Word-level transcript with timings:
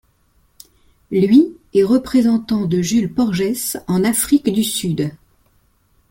Lui 1.11 1.55
est 1.75 1.83
représentant 1.83 2.65
de 2.65 2.81
Jules 2.81 3.13
Porgès 3.13 3.77
en 3.85 4.03
Afrique 4.03 4.49
du 4.51 4.63
Sud. 4.63 5.11